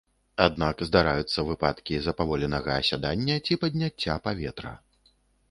Аднак 0.43 0.79
здараюцца 0.87 1.45
выпадкі 1.49 1.99
запаволенага 2.07 2.71
асядання 2.85 3.37
ці 3.45 3.61
падняцця 3.67 4.19
паветра. 4.27 4.73